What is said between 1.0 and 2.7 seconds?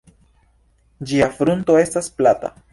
Ĝia frunto estas plata.